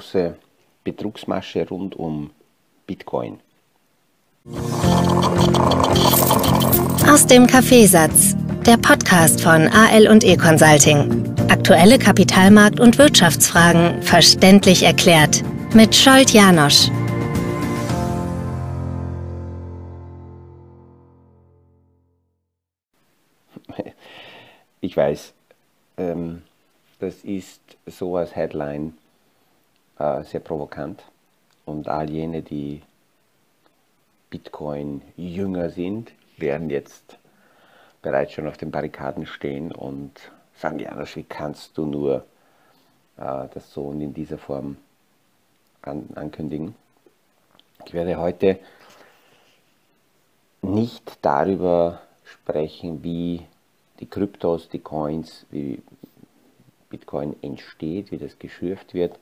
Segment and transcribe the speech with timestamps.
[0.00, 0.34] große
[0.82, 2.30] Betrugsmasche rund um
[2.86, 3.38] Bitcoin.
[7.06, 8.34] Aus dem Kaffeesatz,
[8.64, 11.34] der Podcast von AL und E Consulting.
[11.50, 15.42] Aktuelle Kapitalmarkt- und Wirtschaftsfragen verständlich erklärt
[15.74, 16.88] mit Scholt Janosch.
[24.80, 25.34] Ich weiß,
[25.98, 26.40] ähm,
[27.00, 28.94] das ist so als Headline
[30.00, 31.04] äh, sehr provokant
[31.66, 32.82] und all jene, die
[34.30, 37.18] Bitcoin jünger sind, werden jetzt
[38.00, 40.12] bereits schon auf den Barrikaden stehen und
[40.54, 42.24] sagen, ja, wie kannst du nur
[43.18, 44.78] äh, das so und in dieser Form
[45.82, 46.74] an, ankündigen.
[47.84, 48.58] Ich werde heute
[50.62, 53.46] nicht darüber sprechen, wie
[53.98, 55.82] die Kryptos, die Coins, wie
[56.88, 59.18] Bitcoin entsteht, wie das geschürft wird.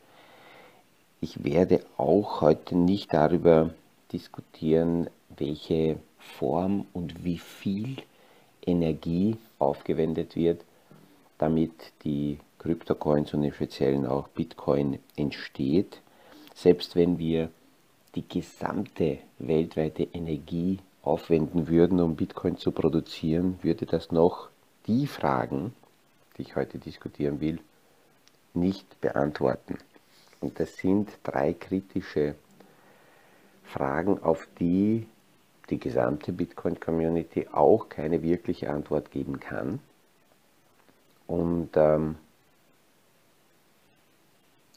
[1.20, 3.70] Ich werde auch heute nicht darüber
[4.12, 7.96] diskutieren, welche Form und wie viel
[8.64, 10.64] Energie aufgewendet wird,
[11.38, 11.72] damit
[12.04, 16.00] die Kryptocoins und im Speziellen auch Bitcoin entsteht.
[16.54, 17.50] Selbst wenn wir
[18.14, 24.50] die gesamte weltweite Energie aufwenden würden, um Bitcoin zu produzieren, würde das noch
[24.86, 25.74] die Fragen,
[26.36, 27.58] die ich heute diskutieren will,
[28.54, 29.78] nicht beantworten.
[30.40, 32.34] Und das sind drei kritische
[33.64, 35.06] Fragen, auf die
[35.70, 39.80] die gesamte Bitcoin-Community auch keine wirkliche Antwort geben kann.
[41.26, 42.16] Und ähm,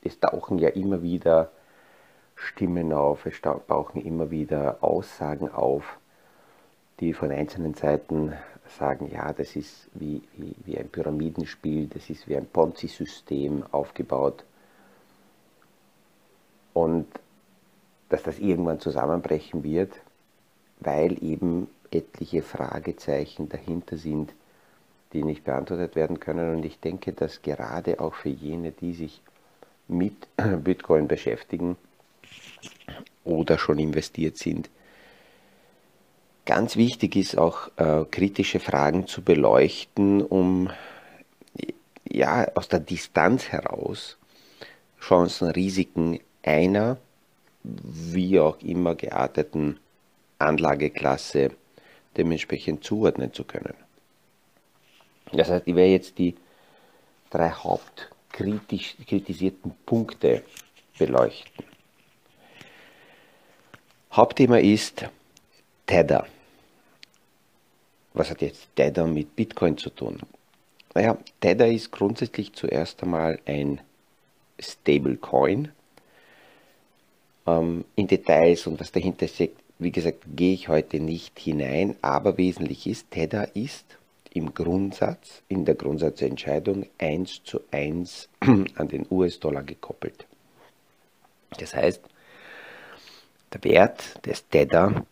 [0.03, 1.51] es tauchen ja immer wieder
[2.35, 5.97] Stimmen auf, es tauchen immer wieder Aussagen auf,
[6.99, 8.33] die von einzelnen Seiten
[8.77, 14.43] sagen, ja, das ist wie, wie, wie ein Pyramidenspiel, das ist wie ein Ponzi-System aufgebaut.
[16.73, 17.07] Und
[18.09, 19.93] dass das irgendwann zusammenbrechen wird,
[20.79, 24.33] weil eben etliche Fragezeichen dahinter sind,
[25.13, 26.55] die nicht beantwortet werden können.
[26.55, 29.21] Und ich denke, dass gerade auch für jene, die sich
[29.87, 30.27] mit
[30.63, 31.77] Bitcoin beschäftigen
[33.23, 34.69] oder schon investiert sind,
[36.45, 40.69] ganz wichtig ist auch äh, kritische Fragen zu beleuchten, um
[42.09, 44.17] ja aus der Distanz heraus
[44.99, 46.97] Chancen, Risiken einer
[47.63, 49.79] wie auch immer gearteten
[50.39, 51.51] Anlageklasse
[52.17, 53.75] dementsprechend zuordnen zu können.
[55.31, 56.33] Das heißt, ich werde jetzt die
[57.29, 60.43] drei hauptkritisierten Punkte
[60.97, 61.65] beleuchten.
[64.11, 65.05] Hauptthema ist
[65.85, 66.25] Tether.
[68.13, 70.19] Was hat jetzt Tether mit Bitcoin zu tun?
[70.93, 73.79] Naja, Tether ist grundsätzlich zuerst einmal ein
[74.59, 75.71] Stablecoin.
[77.47, 82.37] Ähm, in Details und was dahinter steckt, wie gesagt, gehe ich heute nicht hinein, aber
[82.37, 83.85] wesentlich ist, Tether ist
[84.33, 90.25] im Grundsatz, in der Grundsatzentscheidung 1 zu 1 an den US-Dollar gekoppelt.
[91.57, 92.01] Das heißt,
[93.53, 95.05] der Wert des Tether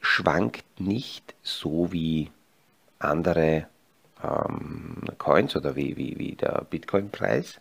[0.00, 2.30] schwankt nicht so wie
[2.98, 3.68] andere
[4.22, 7.60] ähm, Coins oder wie, wie, wie der Bitcoin-Preis,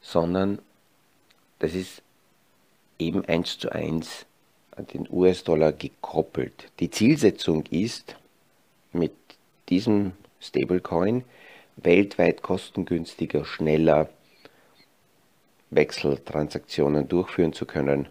[0.00, 0.60] sondern
[1.58, 2.02] das ist
[3.00, 4.26] eben 1 zu 1
[4.76, 6.70] an den US-Dollar gekoppelt.
[6.80, 8.16] Die Zielsetzung ist,
[8.92, 9.12] mit
[9.68, 11.24] diesem Stablecoin
[11.76, 14.08] weltweit kostengünstiger, schneller
[15.70, 18.08] Wechseltransaktionen durchführen zu können.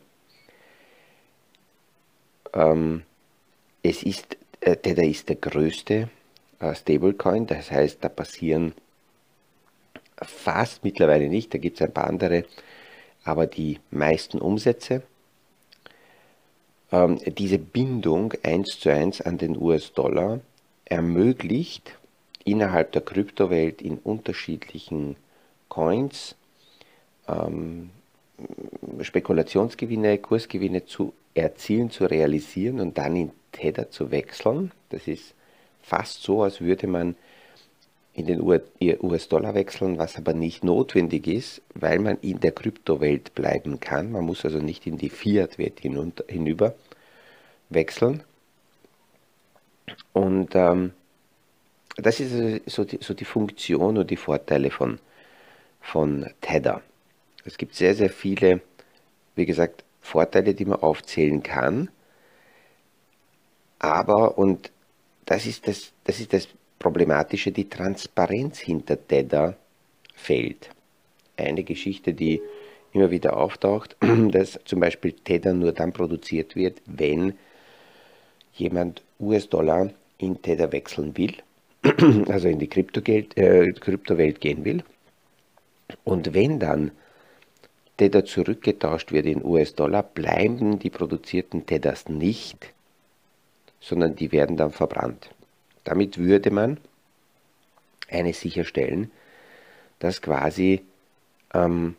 [2.54, 3.04] Ähm,
[3.84, 6.10] es ist, äh, Tether ist der größte
[6.60, 8.74] äh, Stablecoin, das heißt, da passieren
[10.22, 12.46] fast mittlerweile nicht, da gibt es ein paar andere,
[13.30, 15.04] aber die meisten Umsätze.
[16.92, 20.40] Ähm, diese Bindung 1 zu 1 an den US-Dollar
[20.86, 21.98] ermöglicht
[22.44, 25.16] innerhalb der Kryptowelt in unterschiedlichen
[25.68, 26.36] Coins
[27.28, 27.92] ähm,
[29.02, 34.72] Spekulationsgewinne, Kursgewinne zu erzielen, zu realisieren und dann in Tether zu wechseln.
[34.90, 35.36] Das ist
[35.82, 37.16] fast so, als würde man
[38.20, 43.80] in den US-Dollar wechseln, was aber nicht notwendig ist, weil man in der Kryptowelt bleiben
[43.80, 44.12] kann.
[44.12, 46.76] Man muss also nicht in die Fiat-Welt hinüber
[47.70, 48.24] wechseln.
[50.12, 50.92] Und ähm,
[51.96, 55.00] das ist so die, so die Funktion und die Vorteile von,
[55.80, 56.82] von Tether.
[57.46, 58.62] Es gibt sehr, sehr viele,
[59.36, 61.90] wie gesagt, Vorteile, die man aufzählen kann.
[63.80, 64.72] Aber, und
[65.26, 66.50] das ist das, das ist das
[66.80, 69.56] Problematische, die Transparenz hinter Tether
[70.16, 70.70] fehlt.
[71.38, 72.42] Eine Geschichte, die
[72.94, 73.96] immer wieder auftaucht,
[74.32, 77.34] dass zum Beispiel Tether nur dann produziert wird, wenn
[78.54, 81.36] jemand US-Dollar in Tether wechseln will,
[82.28, 84.84] also in die Kryptogeld, äh, Kryptowelt gehen will.
[86.04, 86.92] Und wenn dann
[87.98, 92.74] Tether zurückgetauscht wird in US-Dollar, bleiben die produzierten Tethers nicht,
[93.82, 95.30] sondern die werden dann verbrannt.
[95.90, 96.78] Damit würde man
[98.12, 99.10] eines sicherstellen,
[99.98, 100.84] dass quasi
[101.52, 101.96] ähm,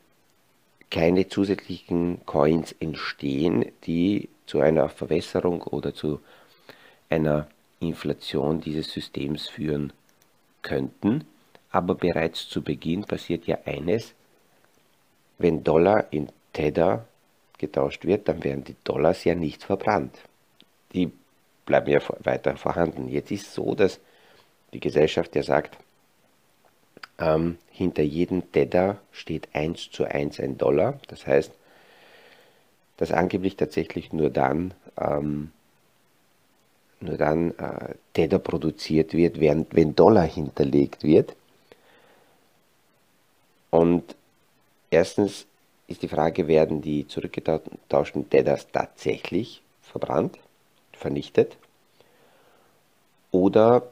[0.92, 6.20] keine zusätzlichen Coins entstehen, die zu einer Verwässerung oder zu
[7.08, 7.48] einer
[7.80, 9.92] Inflation dieses Systems führen
[10.62, 11.24] könnten.
[11.72, 14.14] Aber bereits zu Beginn passiert ja eines,
[15.38, 17.08] wenn Dollar in Tether
[17.58, 20.16] getauscht wird, dann werden die Dollars ja nicht verbrannt.
[20.92, 21.10] Die
[21.70, 23.08] bleiben ja weiter vorhanden.
[23.08, 24.00] Jetzt ist es so, dass
[24.72, 25.78] die Gesellschaft ja sagt,
[27.20, 30.98] ähm, hinter jedem Tether steht 1 zu 1 ein Dollar.
[31.06, 31.52] Das heißt,
[32.96, 35.52] dass angeblich tatsächlich nur dann, ähm,
[36.98, 41.36] nur dann äh, Tether produziert wird, während, wenn Dollar hinterlegt wird.
[43.70, 44.16] Und
[44.90, 45.46] erstens
[45.86, 50.36] ist die Frage, werden die zurückgetauschten Tethers tatsächlich verbrannt,
[51.00, 51.56] vernichtet?
[53.32, 53.90] Oder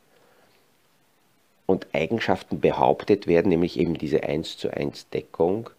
[1.66, 5.70] und Eigenschaften behauptet werden, nämlich eben diese 1 zu 1 Deckung,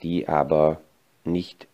[0.00, 0.80] die aber
[1.24, 1.66] nicht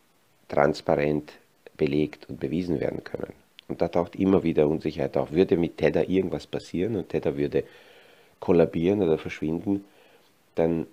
[0.49, 1.35] transparent
[1.77, 3.35] belegt und bewiesen werden können.
[3.69, 5.33] Und da taucht immer wieder Unsicherheit auf.
[5.33, 7.65] Würde mit Tether irgendwas passieren und Tether würde
[8.41, 9.85] kollabieren oder verschwinden,
[10.55, 10.87] dann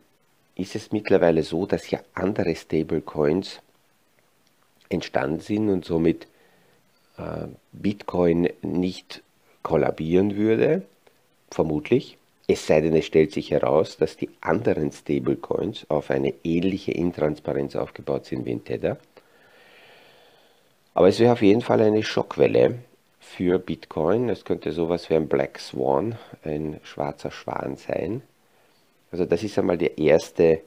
[0.56, 3.62] ist es mittlerweile so, dass ja andere Stablecoins
[4.90, 6.28] entstanden sind und somit
[7.72, 9.24] Bitcoin nicht
[9.64, 10.84] kollabieren würde,
[11.50, 12.18] vermutlich.
[12.48, 17.76] Es sei denn, es stellt sich heraus, dass die anderen Stablecoins auf eine ähnliche Intransparenz
[17.76, 18.98] aufgebaut sind wie in Tether.
[20.94, 22.80] Aber es wäre auf jeden Fall eine Schockwelle
[23.20, 24.30] für Bitcoin.
[24.30, 28.22] Es könnte sowas wie ein Black Swan, ein schwarzer Schwan sein.
[29.12, 30.62] Also das ist einmal der erste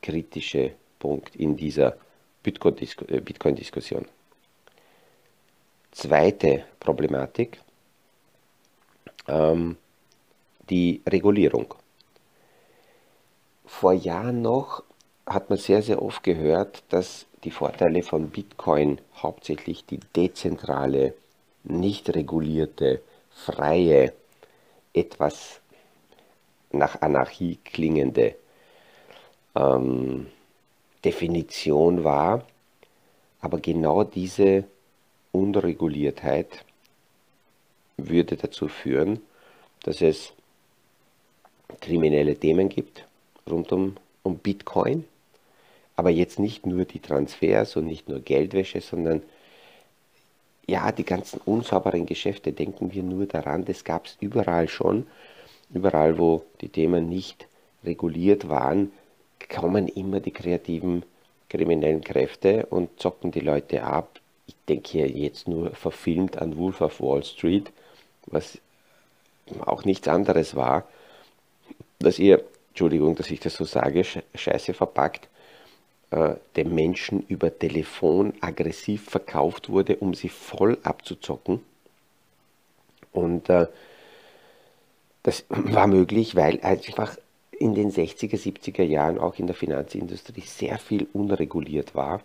[0.00, 1.96] kritische Punkt in dieser
[2.42, 4.06] Bitcoin-Diskussion.
[5.92, 7.60] Zweite Problematik,
[9.26, 9.76] ähm,
[10.68, 11.74] die Regulierung.
[13.66, 14.82] Vor Jahren noch
[15.26, 21.14] hat man sehr, sehr oft gehört, dass die Vorteile von Bitcoin hauptsächlich die dezentrale,
[21.64, 24.12] nicht regulierte, freie,
[24.92, 25.60] etwas
[26.70, 28.34] nach Anarchie klingende
[29.54, 30.26] ähm,
[31.04, 32.44] Definition war.
[33.40, 34.64] Aber genau diese
[35.32, 36.64] Unreguliertheit
[37.96, 39.20] würde dazu führen,
[39.82, 40.32] dass es
[41.80, 43.06] kriminelle Themen gibt
[43.48, 45.04] rund um, um Bitcoin,
[45.96, 49.22] aber jetzt nicht nur die Transfers und nicht nur Geldwäsche, sondern
[50.66, 55.06] ja, die ganzen unsauberen Geschäfte, denken wir nur daran, das gab es überall schon.
[55.72, 57.46] Überall, wo die Themen nicht
[57.84, 58.92] reguliert waren,
[59.54, 61.04] kommen immer die kreativen
[61.48, 64.20] kriminellen Kräfte und zocken die Leute ab,
[64.68, 67.72] denke hier jetzt nur verfilmt an Wolf of Wall Street,
[68.26, 68.58] was
[69.60, 70.86] auch nichts anderes war,
[71.98, 75.28] dass ihr Entschuldigung, dass ich das so sage, scheiße verpackt,
[76.10, 81.60] äh, dem Menschen über Telefon aggressiv verkauft wurde, um sie voll abzuzocken.
[83.12, 83.66] Und äh,
[85.22, 87.16] das war möglich, weil einfach
[87.50, 92.22] in den 60er, 70er Jahren auch in der Finanzindustrie sehr viel unreguliert war.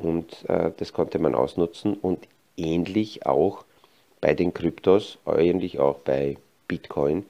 [0.00, 2.26] Und äh, das konnte man ausnutzen und
[2.56, 3.64] ähnlich auch
[4.20, 6.36] bei den Kryptos, ähnlich auch bei
[6.68, 7.24] Bitcoin,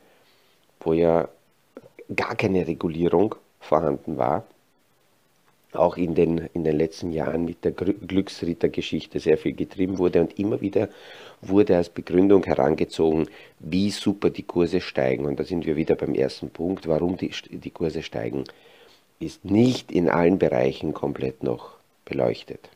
[0.81, 1.29] wo ja
[2.15, 4.45] gar keine Regulierung vorhanden war
[5.73, 10.39] auch in den, in den letzten Jahren mit der Glücksrittergeschichte sehr viel getrieben wurde und
[10.39, 10.89] immer wieder
[11.41, 15.27] wurde als Begründung herangezogen, wie super die Kurse steigen.
[15.27, 18.45] Und da sind wir wieder beim ersten Punkt, warum die, die Kurse steigen,
[19.21, 21.77] ist nicht in allen Bereichen komplett noch
[22.11, 22.69] beleuchtet.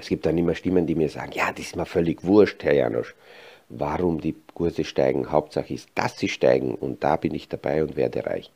[0.00, 2.74] Es gibt dann immer Stimmen, die mir sagen, ja, das ist mir völlig wurscht, Herr
[2.74, 3.14] Janosch,
[3.68, 5.30] warum die Kurse steigen.
[5.30, 8.50] Hauptsache ist, dass sie steigen und da bin ich dabei und werde reich.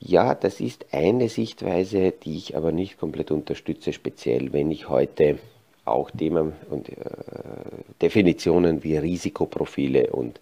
[0.00, 5.38] Ja, das ist eine Sichtweise, die ich aber nicht komplett unterstütze, speziell wenn ich heute
[5.84, 6.94] auch Themen und äh,
[8.00, 10.40] Definitionen wie Risikoprofile und,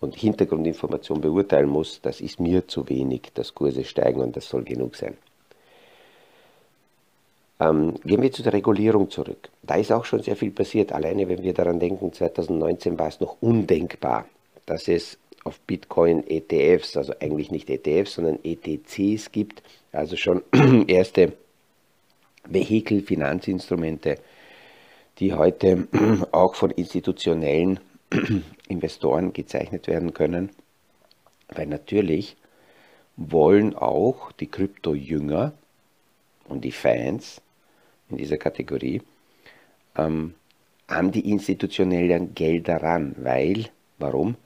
[0.00, 2.00] und Hintergrundinformation beurteilen muss.
[2.00, 5.16] Das ist mir zu wenig, dass Kurse steigen und das soll genug sein.
[7.60, 9.50] Ähm, gehen wir zu der Regulierung zurück.
[9.62, 10.92] Da ist auch schon sehr viel passiert.
[10.92, 14.24] Alleine wenn wir daran denken, 2019 war es noch undenkbar,
[14.64, 19.62] dass es auf Bitcoin ETFs, also eigentlich nicht ETFs, sondern ETCs gibt,
[19.92, 20.42] also schon
[20.88, 21.34] erste
[22.48, 24.16] Vehikel, Finanzinstrumente,
[25.18, 25.86] die heute
[26.32, 27.78] auch von institutionellen
[28.68, 30.50] Investoren gezeichnet werden können,
[31.48, 32.36] weil natürlich
[33.16, 35.52] wollen auch die Krypto-Jünger
[36.48, 37.42] und die Fans
[38.10, 39.02] in dieser Kategorie
[39.96, 40.34] ähm,
[40.86, 43.66] an die institutionellen Gelder ran, weil,
[43.98, 44.36] warum?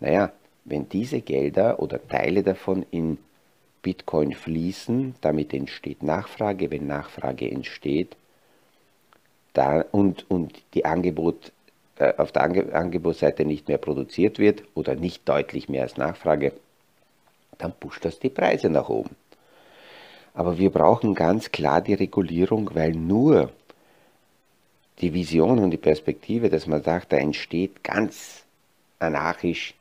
[0.00, 0.32] Naja,
[0.64, 3.18] wenn diese Gelder oder Teile davon in
[3.82, 8.16] Bitcoin fließen, damit entsteht Nachfrage, wenn Nachfrage entsteht
[9.52, 11.52] da, und, und die Angebot,
[11.96, 16.52] äh, auf der Ange Angebotsseite nicht mehr produziert wird oder nicht deutlich mehr als Nachfrage,
[17.58, 19.14] dann pusht das die Preise nach oben.
[20.34, 23.50] Aber wir brauchen ganz klar die Regulierung, weil nur
[25.00, 28.44] die Vision und die Perspektive, dass man sagt, da entsteht ganz
[28.98, 29.74] anarchisch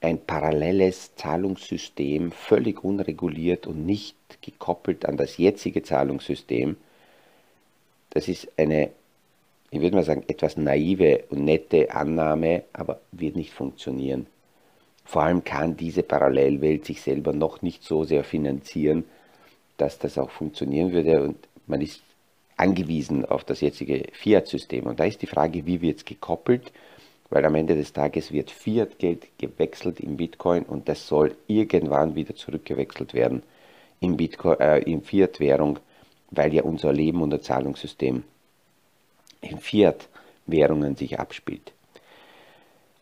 [0.00, 6.76] ein paralleles Zahlungssystem, völlig unreguliert und nicht gekoppelt an das jetzige Zahlungssystem,
[8.10, 8.90] das ist eine,
[9.70, 14.26] ich würde mal sagen, etwas naive und nette Annahme, aber wird nicht funktionieren.
[15.04, 19.04] Vor allem kann diese Parallelwelt sich selber noch nicht so sehr finanzieren,
[19.78, 22.02] dass das auch funktionieren würde und man ist
[22.56, 24.86] angewiesen auf das jetzige Fiat-System.
[24.86, 26.72] Und da ist die Frage, wie wird es gekoppelt?
[27.30, 32.34] weil am Ende des Tages wird Fiat-Geld gewechselt in Bitcoin und das soll irgendwann wieder
[32.34, 33.42] zurückgewechselt werden
[34.00, 35.78] in, äh, in Fiat-Währung,
[36.30, 38.24] weil ja unser Leben und das Zahlungssystem
[39.42, 41.72] in Fiat-Währungen sich abspielt.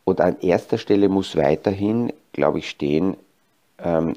[0.05, 3.17] Und an erster Stelle muss weiterhin, glaube ich, stehen
[3.79, 4.15] ähm,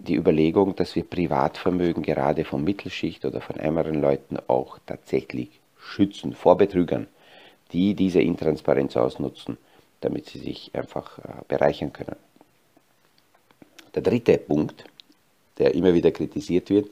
[0.00, 6.34] die Überlegung, dass wir Privatvermögen gerade von Mittelschicht oder von ärmeren Leuten auch tatsächlich schützen
[6.34, 7.06] vor Betrügern
[7.72, 9.58] die diese Intransparenz ausnutzen,
[10.00, 12.16] damit sie sich einfach äh, bereichern können.
[13.94, 14.84] Der dritte Punkt,
[15.58, 16.88] der immer wieder kritisiert wird,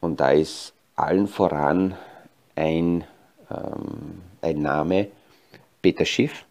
[0.00, 1.94] und da ist allen voran
[2.56, 3.04] ein,
[3.50, 5.08] ähm, ein Name,
[5.82, 6.44] Peter Schiff,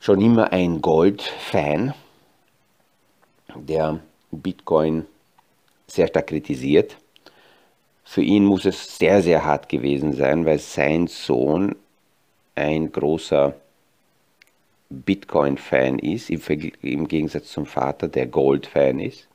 [0.00, 1.94] schon immer ein Gold-Fan,
[3.56, 5.06] der Bitcoin
[5.86, 6.96] sehr stark kritisiert
[8.04, 11.74] für ihn muss es sehr, sehr hart gewesen sein, weil sein Sohn
[12.54, 13.54] ein großer
[14.90, 19.26] Bitcoin-Fan ist, im Gegensatz zum Vater, der Gold-Fan ist.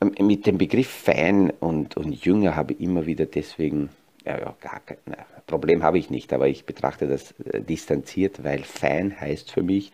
[0.00, 3.88] Ähm, mit dem Begriff Fan und, und Jünger habe ich immer wieder deswegen,
[4.24, 8.44] ja, ja gar kein na, Problem habe ich nicht, aber ich betrachte das äh, distanziert,
[8.44, 9.90] weil Fan heißt für mich,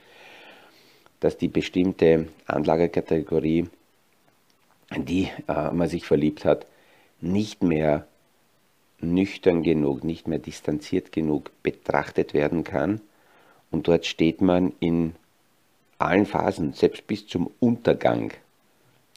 [1.24, 3.66] dass die bestimmte Anlagekategorie,
[4.94, 6.66] in die äh, man sich verliebt hat,
[7.22, 8.06] nicht mehr
[9.00, 13.00] nüchtern genug, nicht mehr distanziert genug betrachtet werden kann.
[13.70, 15.14] Und dort steht man in
[15.96, 18.34] allen Phasen, selbst bis zum Untergang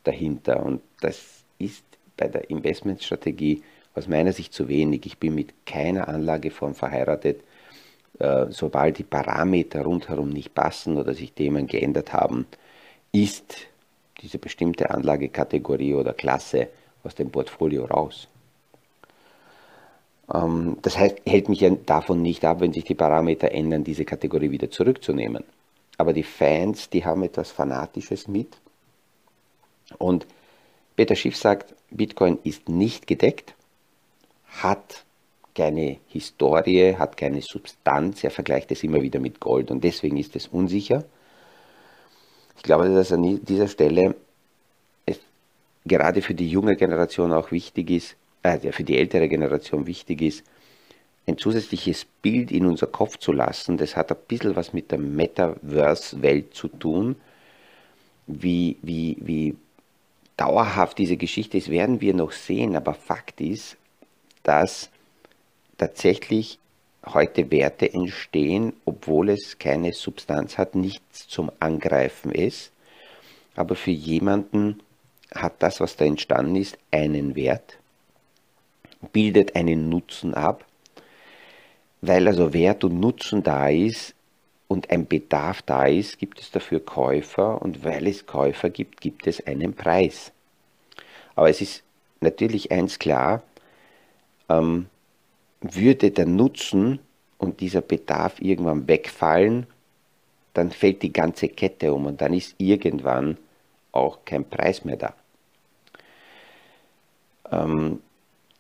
[0.06, 0.66] dahinter.
[0.66, 1.84] Und das ist
[2.16, 3.64] bei der Investmentstrategie
[3.96, 5.06] aus meiner Sicht zu wenig.
[5.06, 7.42] Ich bin mit keiner Anlageform verheiratet.
[8.20, 12.48] Äh, sobald die Parameter rundherum nicht passen oder sich Themen geändert haben,
[13.12, 13.68] ist
[14.22, 16.70] diese bestimmte Anlagekategorie oder Klasse
[17.04, 18.28] aus dem Portfolio raus.
[20.34, 24.06] Ähm, das heißt, hält mich ja davon nicht ab, wenn sich die Parameter ändern, diese
[24.06, 25.44] Kategorie wieder zurückzunehmen.
[26.00, 28.58] aber die Fans, die haben etwas Fanatisches mit.
[29.98, 30.28] Und
[30.96, 33.56] Peter Schiff sagt, Bitcoin ist nicht gedeckt,
[34.46, 35.06] hat
[35.58, 38.24] keine Historie, hat keine Substanz.
[38.24, 41.04] Er vergleicht es immer wieder mit Gold und deswegen ist es unsicher.
[42.58, 44.16] Ich glaube, dass an dieser Stelle
[45.06, 45.20] es
[45.86, 50.44] gerade für die junge Generation auch wichtig ist, äh, für die ältere Generation wichtig ist,
[51.26, 53.78] ein zusätzliches Bild in unser Kopf zu lassen.
[53.78, 57.16] Das hat ein bisschen was mit der Metaverse-Welt zu tun.
[58.28, 59.56] Wie, wie, wie
[60.38, 62.76] dauerhaft diese Geschichte ist, werden wir noch sehen.
[62.76, 63.76] Aber Fakt ist,
[64.44, 64.90] dass
[65.78, 66.60] tatsächlich
[67.06, 72.72] heute Werte entstehen, obwohl es keine Substanz hat, nichts zum Angreifen ist.
[73.56, 74.82] Aber für jemanden
[75.34, 77.78] hat das, was da entstanden ist, einen Wert,
[79.14, 80.66] bildet einen Nutzen ab.
[82.02, 84.14] Weil also Wert und Nutzen da ist
[84.68, 89.28] und ein Bedarf da ist, gibt es dafür Käufer und weil es Käufer gibt, gibt
[89.28, 90.32] es einen Preis.
[91.36, 91.84] Aber es ist
[92.20, 93.42] natürlich eins klar,
[94.50, 94.88] ähm,
[95.62, 97.00] würde der Nutzen
[97.38, 99.68] und dieser Bedarf irgendwann wegfallen,
[100.54, 103.38] dann fällt die ganze Kette um und dann ist irgendwann
[103.92, 105.14] auch kein Preis mehr da.
[107.52, 108.02] Ähm,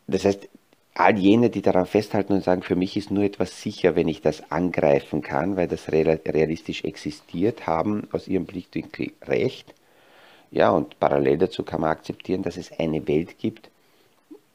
[0.08, 0.48] das heißt,
[0.94, 4.22] all jene, die daran festhalten und sagen, für mich ist nur etwas sicher, wenn ich
[4.22, 9.74] das angreifen kann, weil das realistisch existiert, haben aus ihrem Blickwinkel recht.
[10.50, 13.70] Ja, und parallel dazu kann man akzeptieren, dass es eine Welt gibt,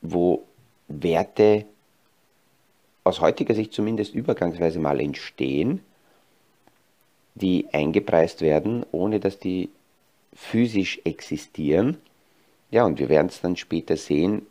[0.01, 0.43] wo
[0.89, 1.67] Werte
[3.05, 5.81] aus heutiger Sicht zumindest übergangsweise mal entstehen,
[7.35, 9.71] die eingepreist werden, ohne dass die
[10.35, 11.99] physisch existieren.
[12.71, 14.47] Ja, und wir werden es dann später sehen,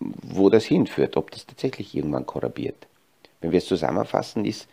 [0.00, 2.86] wo das hinführt, ob das tatsächlich irgendwann kollabiert.
[3.40, 4.68] Wenn wir es zusammenfassen, ist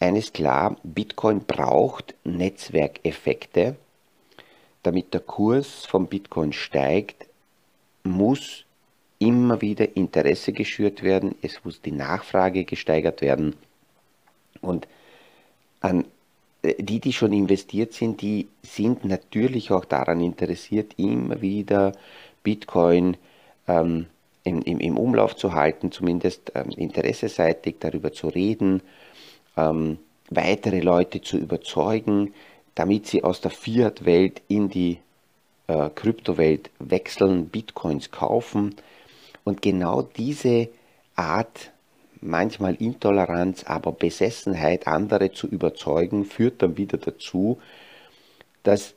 [0.00, 3.76] eines klar, Bitcoin braucht Netzwerkeffekte.
[4.82, 7.26] Damit der Kurs von Bitcoin steigt,
[8.02, 8.64] muss
[9.18, 13.54] immer wieder Interesse geschürt werden, es muss die Nachfrage gesteigert werden.
[14.60, 14.88] Und
[15.80, 16.04] an
[16.64, 21.92] äh, die, die schon investiert sind, die sind natürlich auch daran interessiert, immer wieder
[22.42, 23.16] Bitcoin
[23.68, 24.06] ähm,
[24.44, 28.82] im, im, im, Umlauf zu halten, zumindest ähm, interesseseitig darüber zu reden,
[29.56, 29.98] ähm,
[30.30, 32.34] weitere Leute zu überzeugen,
[32.74, 34.98] damit sie aus der Fiat-Welt in die
[35.66, 38.74] äh, Kryptowelt wechseln, Bitcoins kaufen.
[39.44, 40.68] Und genau diese
[41.14, 41.70] Art,
[42.20, 47.58] manchmal Intoleranz, aber Besessenheit, andere zu überzeugen, führt dann wieder dazu,
[48.62, 48.94] dass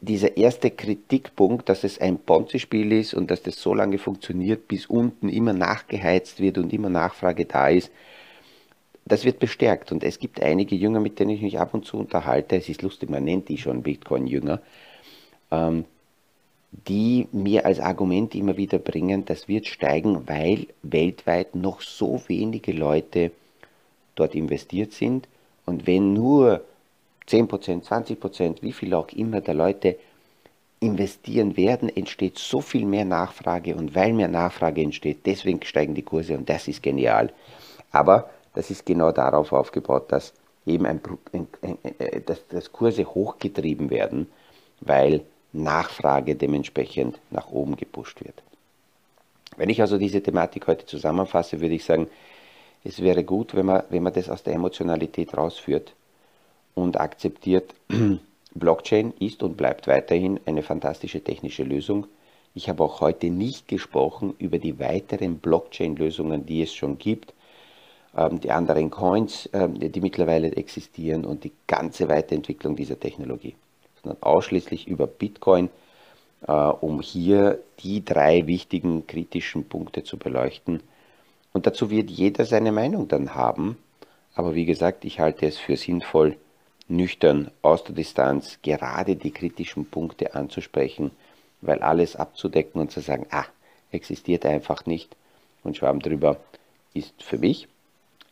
[0.00, 4.86] dieser erste Kritikpunkt, dass es ein Ponzi-Spiel ist und dass das so lange funktioniert, bis
[4.86, 7.90] unten immer nachgeheizt wird und immer Nachfrage da ist,
[9.04, 9.92] das wird bestärkt.
[9.92, 12.82] Und es gibt einige Jünger, mit denen ich mich ab und zu unterhalte, es ist
[12.82, 14.60] lustig, man nennt die schon Bitcoin-Jünger,
[15.52, 15.84] ähm,
[16.70, 22.72] die mir als Argument immer wieder bringen, das wird steigen, weil weltweit noch so wenige
[22.72, 23.30] Leute
[24.14, 25.28] dort investiert sind.
[25.64, 26.62] Und wenn nur
[27.28, 29.96] 10%, 20%, wie viel auch immer der Leute
[30.80, 36.02] investieren werden, entsteht so viel mehr Nachfrage und weil mehr Nachfrage entsteht, deswegen steigen die
[36.02, 37.32] Kurse und das ist genial.
[37.92, 40.34] Aber das ist genau darauf aufgebaut, dass
[40.66, 41.00] eben ein,
[41.32, 44.28] ein, ein, dass, dass Kurse hochgetrieben werden,
[44.80, 45.22] weil
[45.56, 48.42] Nachfrage dementsprechend nach oben gepusht wird.
[49.56, 52.08] Wenn ich also diese Thematik heute zusammenfasse, würde ich sagen,
[52.84, 55.94] es wäre gut, wenn man, wenn man das aus der Emotionalität rausführt
[56.74, 57.74] und akzeptiert,
[58.54, 62.06] Blockchain ist und bleibt weiterhin eine fantastische technische Lösung.
[62.54, 67.34] Ich habe auch heute nicht gesprochen über die weiteren Blockchain-Lösungen, die es schon gibt,
[68.16, 73.54] ähm, die anderen Coins, ähm, die mittlerweile existieren und die ganze Weiterentwicklung dieser Technologie
[74.06, 75.68] sondern ausschließlich über Bitcoin,
[76.46, 80.82] äh, um hier die drei wichtigen kritischen Punkte zu beleuchten.
[81.52, 83.76] Und dazu wird jeder seine Meinung dann haben.
[84.34, 86.36] Aber wie gesagt, ich halte es für sinnvoll,
[86.88, 91.10] nüchtern aus der Distanz gerade die kritischen Punkte anzusprechen,
[91.62, 93.46] weil alles abzudecken und zu sagen, ah,
[93.90, 95.16] existiert einfach nicht
[95.64, 96.36] und Schwamm drüber,
[96.94, 97.66] ist für mich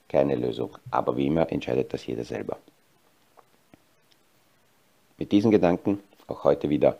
[0.08, 0.78] keine Lösung.
[0.90, 2.58] Aber wie immer entscheidet das jeder selber.
[5.16, 6.96] Mit diesen Gedanken auch heute wieder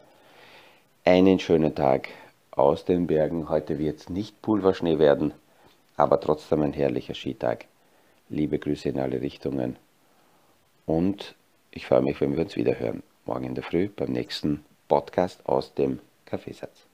[1.04, 2.08] einen schönen Tag
[2.52, 3.48] aus den Bergen.
[3.48, 5.34] Heute wird es nicht Pulverschnee werden,
[5.96, 7.64] aber trotzdem ein herrlicher Skitag.
[8.28, 9.76] Liebe Grüße in alle Richtungen
[10.86, 11.34] und
[11.72, 13.02] ich freue mich, wenn wir uns wieder hören.
[13.26, 16.86] Morgen in der Früh beim nächsten Podcast aus dem Kaffeesatz.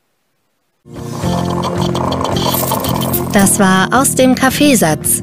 [3.32, 5.22] Das war aus dem Kaffeesatz